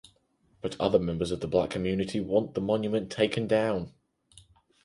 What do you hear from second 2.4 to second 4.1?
the monument taken down.